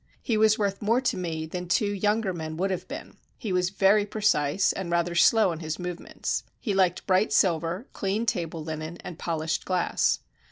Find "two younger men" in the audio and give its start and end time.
1.67-2.57